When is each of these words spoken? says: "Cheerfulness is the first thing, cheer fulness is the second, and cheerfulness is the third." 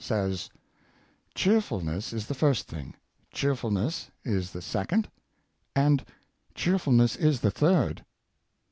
says: 0.03 0.49
"Cheerfulness 1.35 2.11
is 2.11 2.25
the 2.25 2.33
first 2.33 2.67
thing, 2.67 2.95
cheer 3.31 3.53
fulness 3.53 4.09
is 4.25 4.49
the 4.49 4.59
second, 4.59 5.07
and 5.75 6.03
cheerfulness 6.55 7.15
is 7.15 7.41
the 7.41 7.51
third." 7.51 8.03